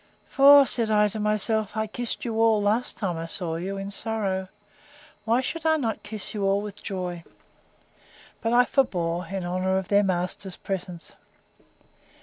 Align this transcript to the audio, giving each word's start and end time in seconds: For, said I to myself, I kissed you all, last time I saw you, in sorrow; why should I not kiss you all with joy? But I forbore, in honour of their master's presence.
For, 0.25 0.65
said 0.65 0.89
I 0.89 1.07
to 1.09 1.19
myself, 1.19 1.77
I 1.77 1.85
kissed 1.85 2.25
you 2.25 2.41
all, 2.41 2.59
last 2.59 2.97
time 2.97 3.17
I 3.19 3.27
saw 3.27 3.57
you, 3.57 3.77
in 3.77 3.91
sorrow; 3.91 4.47
why 5.25 5.41
should 5.41 5.63
I 5.63 5.77
not 5.77 6.01
kiss 6.01 6.33
you 6.33 6.43
all 6.43 6.59
with 6.63 6.81
joy? 6.81 7.23
But 8.41 8.51
I 8.51 8.65
forbore, 8.65 9.27
in 9.31 9.45
honour 9.45 9.77
of 9.77 9.89
their 9.89 10.01
master's 10.03 10.55
presence. 10.57 11.11